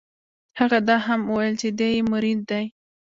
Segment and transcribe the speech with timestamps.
[0.59, 2.65] هغه دا هم وویل چې دی یې مرید دی.